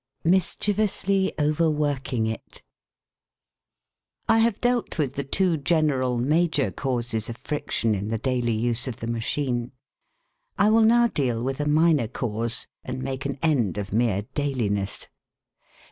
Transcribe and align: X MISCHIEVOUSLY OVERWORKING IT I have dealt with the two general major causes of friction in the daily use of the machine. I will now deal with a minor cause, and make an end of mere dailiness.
X 0.25 0.31
MISCHIEVOUSLY 0.31 1.33
OVERWORKING 1.37 2.25
IT 2.25 2.63
I 4.27 4.39
have 4.39 4.59
dealt 4.59 4.97
with 4.97 5.13
the 5.13 5.23
two 5.23 5.57
general 5.57 6.17
major 6.17 6.71
causes 6.71 7.29
of 7.29 7.37
friction 7.37 7.93
in 7.93 8.07
the 8.07 8.17
daily 8.17 8.53
use 8.55 8.87
of 8.87 8.97
the 8.97 9.05
machine. 9.05 9.73
I 10.57 10.71
will 10.71 10.85
now 10.85 11.05
deal 11.07 11.43
with 11.43 11.59
a 11.59 11.69
minor 11.69 12.07
cause, 12.07 12.65
and 12.83 13.03
make 13.03 13.27
an 13.27 13.37
end 13.43 13.77
of 13.77 13.93
mere 13.93 14.23
dailiness. 14.33 15.07